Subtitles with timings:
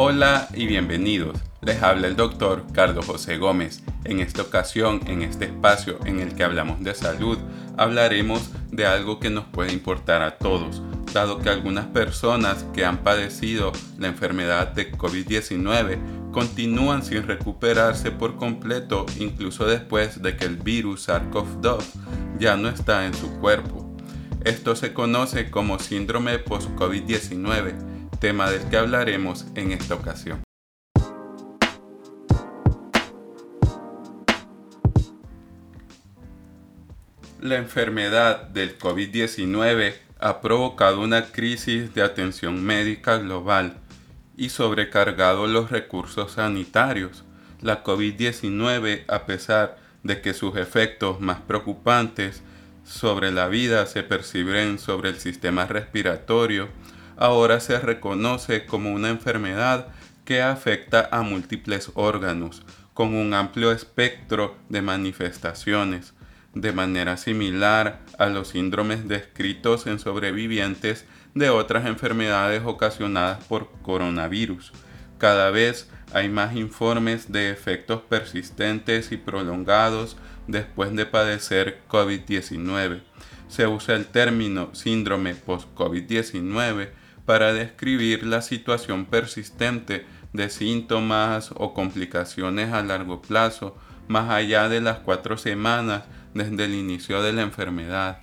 [0.00, 1.40] Hola y bienvenidos.
[1.60, 3.82] Les habla el doctor Carlos José Gómez.
[4.04, 7.36] En esta ocasión, en este espacio en el que hablamos de salud,
[7.76, 10.82] hablaremos de algo que nos puede importar a todos,
[11.12, 18.36] dado que algunas personas que han padecido la enfermedad de COVID-19 continúan sin recuperarse por
[18.36, 21.82] completo incluso después de que el virus SARS-CoV-2
[22.38, 23.96] ya no está en su cuerpo.
[24.44, 30.42] Esto se conoce como síndrome post-COVID-19, tema del que hablaremos en esta ocasión.
[37.40, 43.76] La enfermedad del COVID-19 ha provocado una crisis de atención médica global
[44.36, 47.24] y sobrecargado los recursos sanitarios.
[47.60, 52.42] La COVID-19, a pesar de que sus efectos más preocupantes
[52.84, 56.68] sobre la vida se perciben sobre el sistema respiratorio,
[57.18, 59.88] ahora se reconoce como una enfermedad
[60.24, 62.62] que afecta a múltiples órganos,
[62.94, 66.14] con un amplio espectro de manifestaciones,
[66.54, 74.72] de manera similar a los síndromes descritos en sobrevivientes de otras enfermedades ocasionadas por coronavirus.
[75.18, 83.02] Cada vez hay más informes de efectos persistentes y prolongados después de padecer COVID-19.
[83.48, 86.88] Se usa el término síndrome post-COVID-19
[87.28, 93.76] para describir la situación persistente de síntomas o complicaciones a largo plazo,
[94.06, 98.22] más allá de las cuatro semanas desde el inicio de la enfermedad.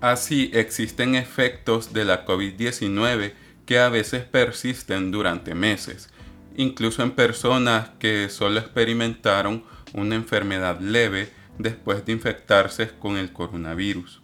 [0.00, 3.34] Así existen efectos de la COVID-19
[3.66, 6.08] que a veces persisten durante meses,
[6.56, 9.62] incluso en personas que solo experimentaron
[9.92, 11.28] una enfermedad leve
[11.58, 14.22] después de infectarse con el coronavirus.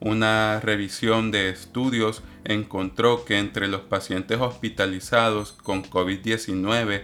[0.00, 7.02] Una revisión de estudios encontró que entre los pacientes hospitalizados con COVID-19,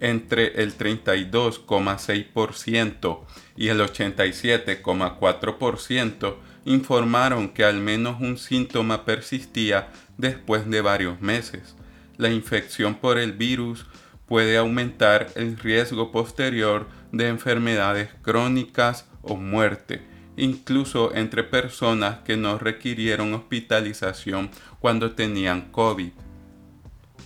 [0.00, 3.20] entre el 32,6%
[3.56, 6.34] y el 87,4%
[6.64, 11.76] informaron que al menos un síntoma persistía después de varios meses.
[12.16, 13.86] La infección por el virus
[14.26, 20.02] puede aumentar el riesgo posterior de enfermedades crónicas o muerte,
[20.36, 26.12] incluso entre personas que no requirieron hospitalización cuando tenían COVID.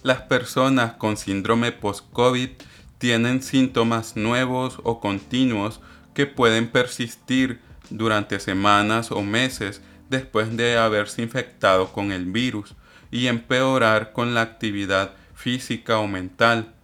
[0.02, 2.50] Las personas con síndrome post-COVID
[2.98, 5.80] tienen síntomas nuevos o continuos
[6.14, 7.60] que pueden persistir
[7.90, 12.74] durante semanas o meses después de haberse infectado con el virus
[13.10, 16.74] y empeorar con la actividad física o mental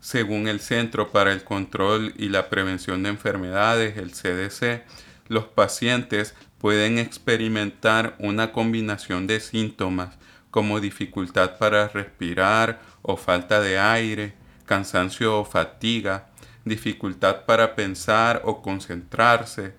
[0.00, 4.84] según el Centro para el Control y la Prevención de Enfermedades, el CDC,
[5.28, 10.16] los pacientes pueden experimentar una combinación de síntomas
[10.50, 16.28] como dificultad para respirar o falta de aire, cansancio o fatiga,
[16.64, 19.74] dificultad para pensar o concentrarse,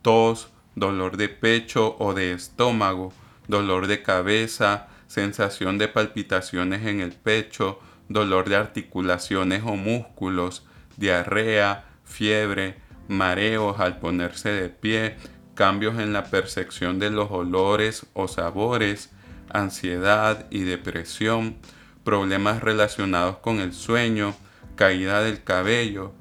[0.00, 3.12] tos, dolor de pecho o de estómago,
[3.46, 10.64] dolor de cabeza, sensación de palpitaciones en el pecho, dolor de articulaciones o músculos,
[10.96, 12.76] diarrea, fiebre,
[13.08, 15.16] mareos al ponerse de pie,
[15.54, 19.10] cambios en la percepción de los olores o sabores,
[19.50, 21.56] ansiedad y depresión,
[22.04, 24.34] problemas relacionados con el sueño,
[24.76, 26.12] caída del cabello,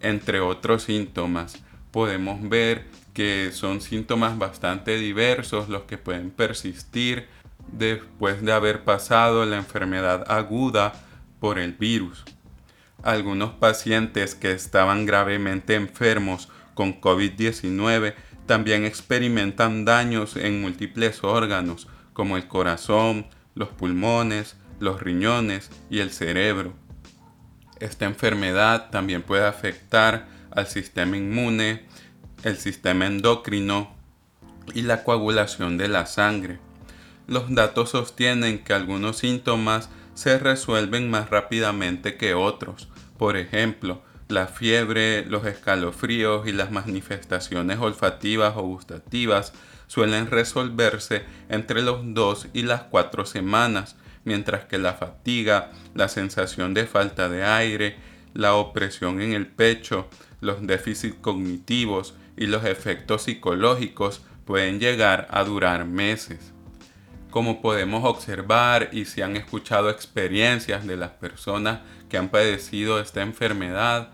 [0.00, 1.62] entre otros síntomas.
[1.90, 7.28] Podemos ver que son síntomas bastante diversos los que pueden persistir
[7.72, 10.92] después de haber pasado la enfermedad aguda
[11.40, 12.24] por el virus.
[13.06, 18.14] Algunos pacientes que estaban gravemente enfermos con COVID-19
[18.46, 26.10] también experimentan daños en múltiples órganos como el corazón, los pulmones, los riñones y el
[26.10, 26.72] cerebro.
[27.78, 31.86] Esta enfermedad también puede afectar al sistema inmune,
[32.42, 33.94] el sistema endocrino
[34.74, 36.58] y la coagulación de la sangre.
[37.28, 42.88] Los datos sostienen que algunos síntomas se resuelven más rápidamente que otros.
[43.18, 49.52] Por ejemplo, la fiebre, los escalofríos y las manifestaciones olfativas o gustativas
[49.86, 56.74] suelen resolverse entre los dos y las cuatro semanas, mientras que la fatiga, la sensación
[56.74, 57.96] de falta de aire,
[58.34, 60.08] la opresión en el pecho,
[60.40, 66.52] los déficits cognitivos y los efectos psicológicos pueden llegar a durar meses.
[67.30, 73.22] Como podemos observar y si han escuchado experiencias de las personas que han padecido esta
[73.22, 74.10] enfermedad,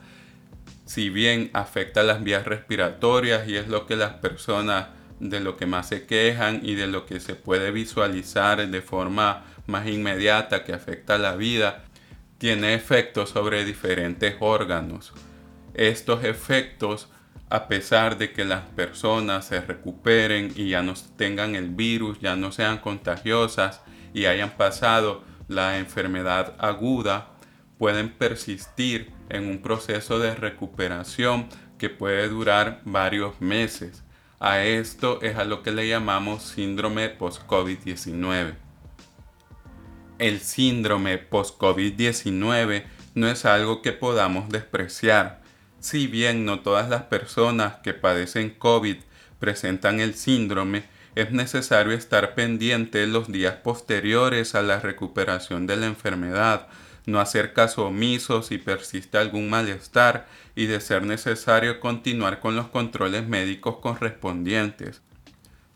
[0.86, 4.88] si bien afecta las vías respiratorias y es lo que las personas
[5.20, 9.44] de lo que más se quejan y de lo que se puede visualizar de forma
[9.66, 11.84] más inmediata que afecta la vida,
[12.38, 15.12] tiene efectos sobre diferentes órganos.
[15.74, 17.08] Estos efectos,
[17.48, 22.34] a pesar de que las personas se recuperen y ya no tengan el virus, ya
[22.34, 23.80] no sean contagiosas
[24.12, 27.28] y hayan pasado la enfermedad aguda,
[27.82, 31.48] pueden persistir en un proceso de recuperación
[31.78, 34.04] que puede durar varios meses.
[34.38, 38.54] A esto es a lo que le llamamos síndrome post-COVID-19.
[40.20, 42.84] El síndrome post-COVID-19
[43.16, 45.42] no es algo que podamos despreciar.
[45.80, 48.98] Si bien no todas las personas que padecen COVID
[49.40, 50.84] presentan el síndrome,
[51.16, 56.68] es necesario estar pendiente los días posteriores a la recuperación de la enfermedad
[57.06, 62.68] no hacer caso omiso si persiste algún malestar y de ser necesario continuar con los
[62.68, 65.02] controles médicos correspondientes.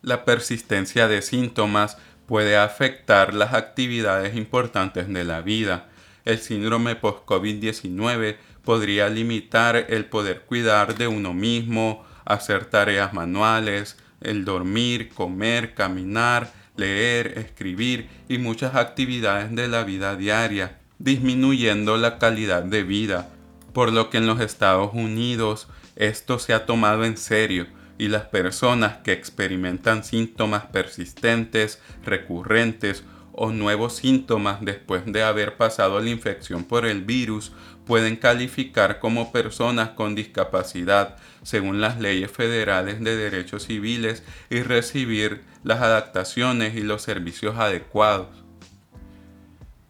[0.03, 5.89] La persistencia de síntomas puede afectar las actividades importantes de la vida.
[6.25, 14.45] El síndrome post-COVID-19 podría limitar el poder cuidar de uno mismo, hacer tareas manuales, el
[14.45, 22.63] dormir, comer, caminar, leer, escribir y muchas actividades de la vida diaria disminuyendo la calidad
[22.63, 23.31] de vida,
[23.73, 27.67] por lo que en los Estados Unidos esto se ha tomado en serio
[27.99, 36.01] y las personas que experimentan síntomas persistentes, recurrentes o nuevos síntomas después de haber pasado
[36.01, 37.53] la infección por el virus
[37.87, 45.43] pueden calificar como personas con discapacidad según las leyes federales de derechos civiles y recibir
[45.63, 48.46] las adaptaciones y los servicios adecuados.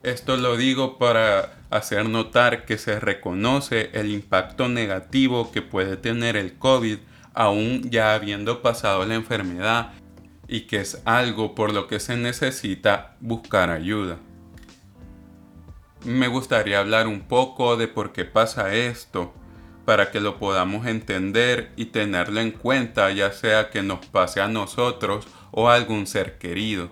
[0.06, 6.36] Esto lo digo para hacer notar que se reconoce el impacto negativo que puede tener
[6.36, 6.98] el COVID
[7.34, 9.94] aún ya habiendo pasado la enfermedad
[10.46, 14.18] y que es algo por lo que se necesita buscar ayuda.
[16.04, 19.34] Me gustaría hablar un poco de por qué pasa esto,
[19.84, 24.46] para que lo podamos entender y tenerlo en cuenta ya sea que nos pase a
[24.46, 26.90] nosotros o a algún ser querido.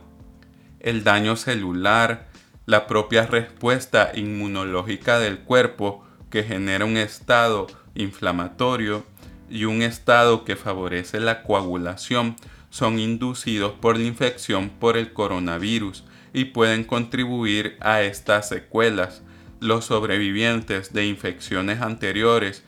[0.81, 2.34] El daño celular,
[2.66, 9.05] la propia respuesta inmunológica del cuerpo que genera un estado inflamatorio
[9.50, 12.37] y un estado que favorece la coagulación
[12.70, 19.22] son inducidos por la infección por el coronavirus y pueden contribuir a estas secuelas.
[19.61, 22.64] Los sobrevivientes de infecciones anteriores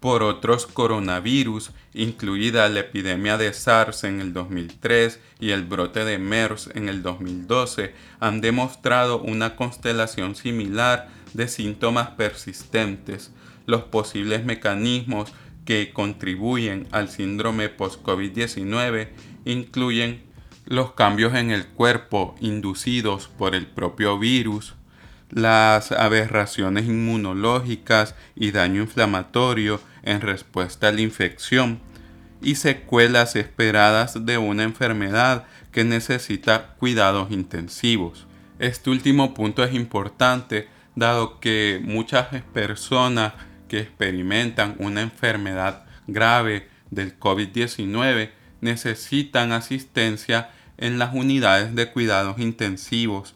[0.00, 6.18] por otros coronavirus, incluida la epidemia de SARS en el 2003 y el brote de
[6.18, 13.32] MERS en el 2012, han demostrado una constelación similar de síntomas persistentes.
[13.66, 15.32] Los posibles mecanismos
[15.64, 19.08] que contribuyen al síndrome post-COVID-19
[19.44, 20.22] incluyen
[20.64, 24.74] los cambios en el cuerpo inducidos por el propio virus,
[25.30, 31.80] las aberraciones inmunológicas y daño inflamatorio en respuesta a la infección
[32.40, 38.26] y secuelas esperadas de una enfermedad que necesita cuidados intensivos.
[38.58, 43.34] Este último punto es importante dado que muchas personas
[43.68, 48.30] que experimentan una enfermedad grave del COVID-19
[48.60, 53.34] necesitan asistencia en las unidades de cuidados intensivos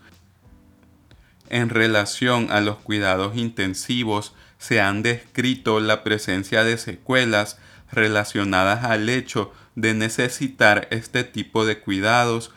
[1.52, 7.58] en relación a los cuidados intensivos se han descrito la presencia de secuelas
[7.90, 12.52] relacionadas al hecho de necesitar este tipo de cuidados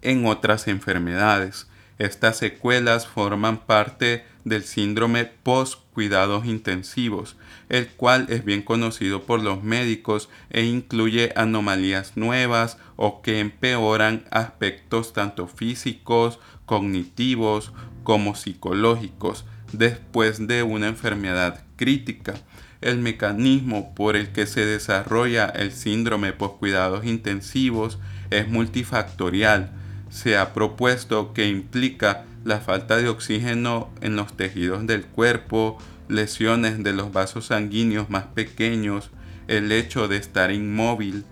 [0.00, 1.68] en otras enfermedades.
[1.98, 7.36] Estas secuelas forman parte del síndrome post-cuidados intensivos,
[7.68, 14.24] el cual es bien conocido por los médicos e incluye anomalías nuevas o que empeoran
[14.30, 19.44] aspectos tanto físicos, cognitivos como psicológicos
[19.78, 22.34] después de una enfermedad crítica.
[22.80, 27.98] El mecanismo por el que se desarrolla el síndrome cuidados intensivos
[28.30, 29.70] es multifactorial.
[30.10, 35.78] Se ha propuesto que implica la falta de oxígeno en los tejidos del cuerpo,
[36.08, 39.10] lesiones de los vasos sanguíneos más pequeños,
[39.48, 41.24] el hecho de estar inmóvil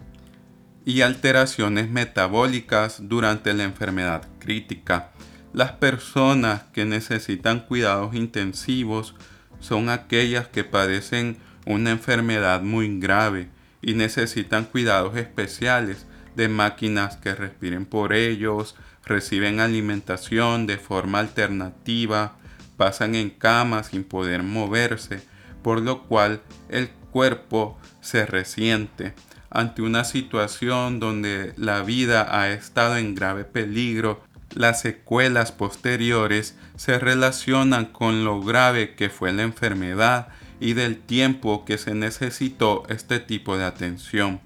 [0.84, 5.10] y alteraciones metabólicas durante la enfermedad crítica.
[5.52, 9.14] Las personas que necesitan cuidados intensivos
[9.60, 13.48] son aquellas que padecen una enfermedad muy grave
[13.82, 16.06] y necesitan cuidados especiales
[16.36, 22.36] de máquinas que respiren por ellos, reciben alimentación de forma alternativa,
[22.78, 25.22] pasan en cama sin poder moverse,
[25.62, 26.40] por lo cual
[26.70, 29.14] el cuerpo se resiente
[29.50, 34.22] ante una situación donde la vida ha estado en grave peligro
[34.54, 40.28] Las secuelas posteriores se relacionan con lo grave que fue la enfermedad
[40.60, 44.40] y del tiempo que se necesitó este tipo de atención.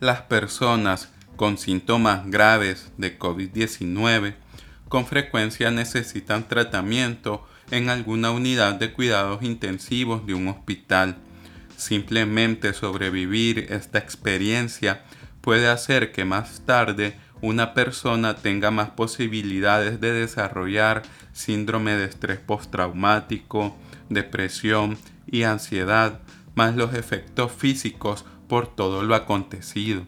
[0.00, 4.34] Las personas con síntomas graves de COVID-19
[4.88, 11.16] con frecuencia necesitan tratamiento en alguna unidad de cuidados intensivos de un hospital.
[11.76, 15.04] Simplemente sobrevivir esta experiencia
[15.40, 22.38] puede hacer que más tarde una persona tenga más posibilidades de desarrollar síndrome de estrés
[22.38, 23.76] postraumático,
[24.08, 26.20] depresión y ansiedad,
[26.54, 30.06] más los efectos físicos por todo lo acontecido.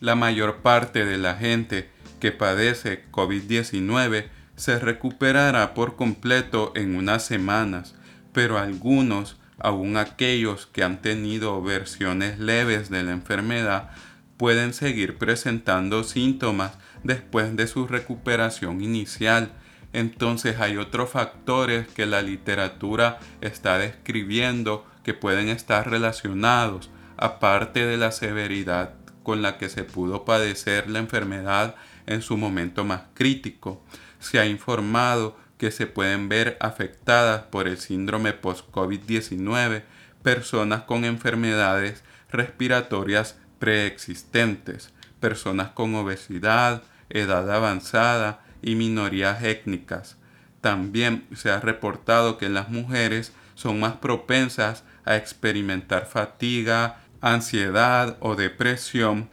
[0.00, 1.88] La mayor parte de la gente
[2.20, 7.94] que padece COVID-19 se recuperará por completo en unas semanas,
[8.32, 13.90] pero algunos, aun aquellos que han tenido versiones leves de la enfermedad,
[14.36, 19.52] pueden seguir presentando síntomas después de su recuperación inicial.
[19.92, 27.96] Entonces hay otros factores que la literatura está describiendo que pueden estar relacionados, aparte de
[27.96, 31.74] la severidad con la que se pudo padecer la enfermedad
[32.06, 33.82] en su momento más crítico.
[34.20, 39.82] Se ha informado que se pueden ver afectadas por el síndrome post-COVID-19
[40.22, 50.16] personas con enfermedades respiratorias preexistentes, personas con obesidad, edad avanzada y minorías étnicas.
[50.60, 58.34] También se ha reportado que las mujeres son más propensas a experimentar fatiga, ansiedad o
[58.34, 59.30] depresión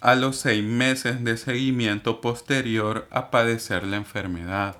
[0.00, 4.76] a los seis meses de seguimiento posterior a padecer la enfermedad.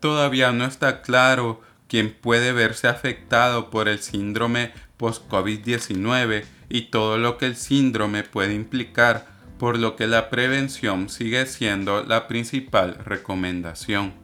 [0.00, 7.36] Todavía no está claro quién puede verse afectado por el síndrome post-COVID-19 y todo lo
[7.36, 9.26] que el síndrome puede implicar,
[9.58, 14.14] por lo que la prevención sigue siendo la principal recomendación.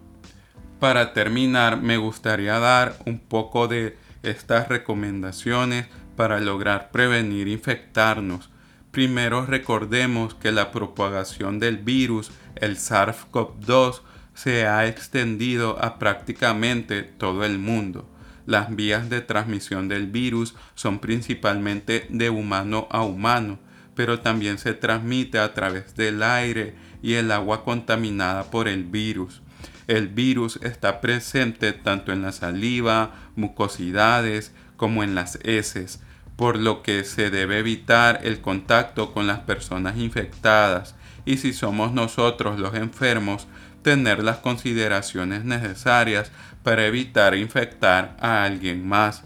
[0.81, 8.49] Para terminar, me gustaría dar un poco de estas recomendaciones para lograr prevenir infectarnos.
[8.93, 14.01] Primero recordemos que la propagación del virus, el SARS-CoV-2,
[14.33, 18.09] se ha extendido a prácticamente todo el mundo.
[18.49, 23.59] Las vías de transmisión del virus son principalmente de humano a humano,
[23.95, 29.43] pero también se transmite a través del aire y el agua contaminada por el virus.
[29.87, 36.01] El virus está presente tanto en la saliva, mucosidades, como en las heces,
[36.35, 40.95] por lo que se debe evitar el contacto con las personas infectadas
[41.27, 43.47] y si somos nosotros los enfermos,
[43.83, 49.25] tener las consideraciones necesarias para evitar infectar a alguien más.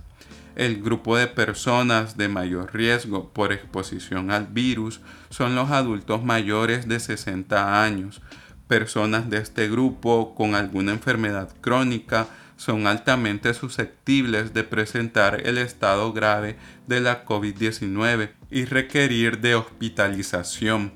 [0.55, 6.87] El grupo de personas de mayor riesgo por exposición al virus son los adultos mayores
[6.87, 8.21] de 60 años.
[8.69, 16.13] Personas de este grupo con alguna enfermedad crónica son altamente susceptibles de presentar el estado
[16.13, 20.93] grave de la COVID-19 y requerir de hospitalización.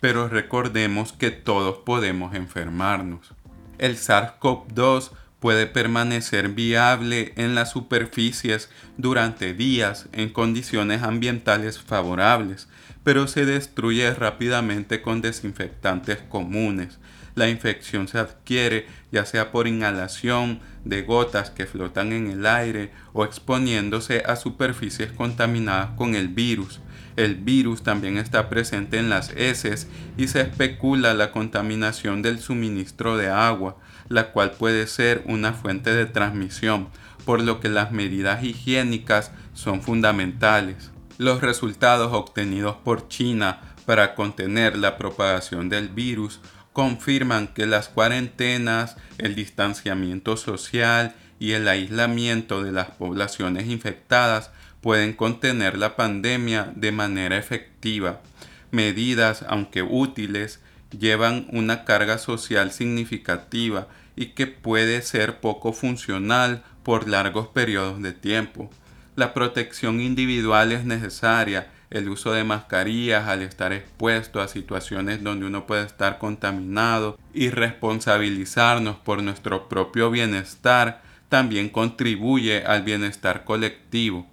[0.00, 3.32] Pero recordemos que todos podemos enfermarnos.
[3.78, 5.12] El SARS-CoV-2
[5.46, 12.66] puede permanecer viable en las superficies durante días en condiciones ambientales favorables,
[13.04, 16.98] pero se destruye rápidamente con desinfectantes comunes.
[17.36, 22.90] La infección se adquiere ya sea por inhalación de gotas que flotan en el aire
[23.12, 26.80] o exponiéndose a superficies contaminadas con el virus.
[27.14, 29.86] El virus también está presente en las heces
[30.16, 33.76] y se especula la contaminación del suministro de agua,
[34.08, 36.88] la cual puede ser una fuente de transmisión,
[37.24, 40.90] por lo que las medidas higiénicas son fundamentales.
[41.18, 46.40] Los resultados obtenidos por China para contener la propagación del virus
[46.72, 55.14] confirman que las cuarentenas, el distanciamiento social y el aislamiento de las poblaciones infectadas pueden
[55.14, 58.20] contener la pandemia de manera efectiva.
[58.70, 67.08] Medidas, aunque útiles, llevan una carga social significativa y que puede ser poco funcional por
[67.08, 68.70] largos periodos de tiempo.
[69.14, 75.46] La protección individual es necesaria, el uso de mascarillas al estar expuesto a situaciones donde
[75.46, 84.26] uno puede estar contaminado y responsabilizarnos por nuestro propio bienestar también contribuye al bienestar colectivo.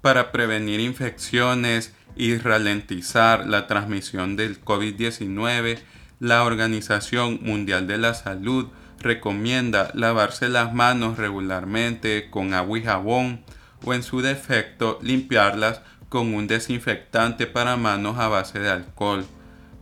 [0.00, 5.78] Para prevenir infecciones y ralentizar la transmisión del COVID-19,
[6.18, 13.40] la Organización Mundial de la Salud recomienda lavarse las manos regularmente con agua y jabón
[13.86, 19.24] o en su defecto limpiarlas con un desinfectante para manos a base de alcohol.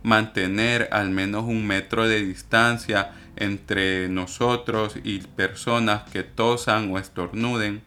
[0.01, 7.81] mantener al menos un metro de distancia entre nosotros y personas que tosan o estornuden,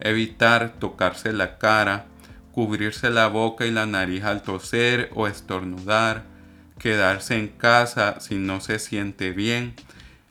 [0.00, 2.04] evitar tocarse la cara,
[2.54, 6.22] cubrirse la boca y la nariz al toser o estornudar,
[6.78, 9.74] quedarse en casa si no se siente bien,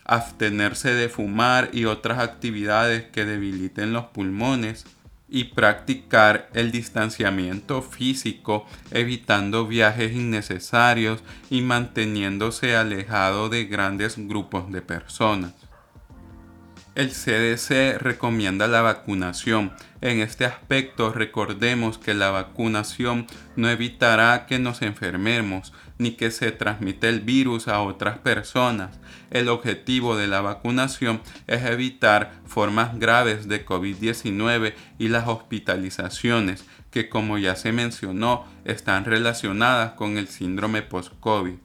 [0.05, 4.85] abstenerse de fumar y otras actividades que debiliten los pulmones,
[5.33, 14.83] y practicar el distanciamiento físico, evitando viajes innecesarios y manteniéndose alejado de grandes grupos de
[14.83, 15.53] personas.
[16.95, 19.73] El CDC recomienda la vacunación.
[20.01, 26.51] En este aspecto recordemos que la vacunación no evitará que nos enfermemos ni que se
[26.51, 28.99] transmita el virus a otras personas.
[29.31, 37.09] El objetivo de la vacunación es evitar formas graves de COVID-19 y las hospitalizaciones que
[37.09, 41.55] como ya se mencionó están relacionadas con el síndrome post-COVID.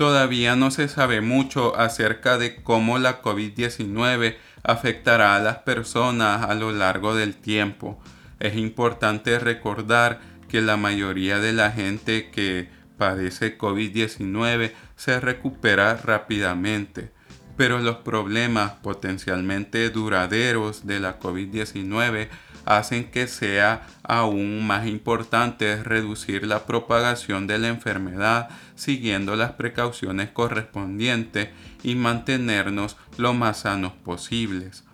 [0.00, 6.54] Todavía no se sabe mucho acerca de cómo la COVID-19 afectará a las personas a
[6.54, 8.00] lo largo del tiempo.
[8.38, 17.12] Es importante recordar que la mayoría de la gente que padece COVID-19 se recupera rápidamente,
[17.58, 22.30] pero los problemas potencialmente duraderos de la COVID-19
[22.64, 30.30] hacen que sea aún más importante reducir la propagación de la enfermedad siguiendo las precauciones
[30.30, 31.48] correspondientes
[31.82, 34.84] y mantenernos lo más sanos posibles.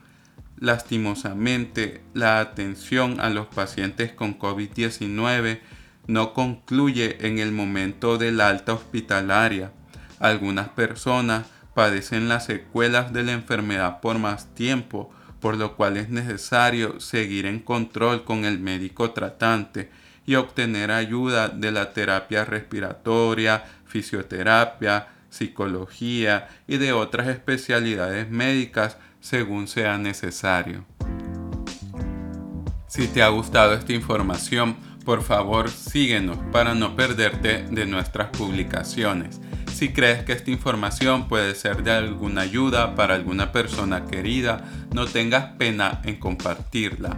[0.59, 5.61] Lastimosamente, la atención a los pacientes con COVID-19
[6.07, 9.73] no concluye en el momento del alta hospitalaria.
[10.19, 16.09] Algunas personas padecen las secuelas de la enfermedad por más tiempo por lo cual es
[16.09, 19.91] necesario seguir en control con el médico tratante
[20.27, 29.69] y obtener ayuda de la terapia respiratoria, fisioterapia, psicología y de otras especialidades médicas según
[29.69, 30.85] sea necesario.
[32.87, 39.41] Si te ha gustado esta información, por favor síguenos para no perderte de nuestras publicaciones.
[39.77, 45.05] Si crees que esta información puede ser de alguna ayuda para alguna persona querida, no
[45.05, 47.15] tengas pena en compartirla.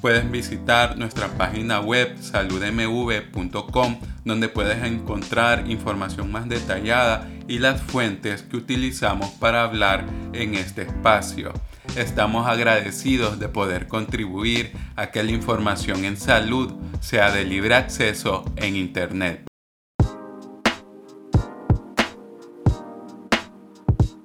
[0.00, 8.42] Puedes visitar nuestra página web saludmv.com donde puedes encontrar información más detallada y las fuentes
[8.42, 11.52] que utilizamos para hablar en este espacio.
[11.94, 18.44] Estamos agradecidos de poder contribuir a que la información en salud sea de libre acceso
[18.56, 19.46] en Internet.